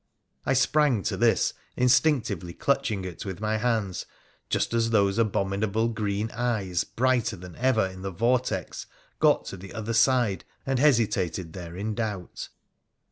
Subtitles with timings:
[0.47, 4.07] I sprang to this, instinctively clutching it with my hands,
[4.49, 8.87] just as those abominable green eyes, brighter than ever in the vortex,
[9.19, 12.49] got to the other side, and hesitated there in doubt.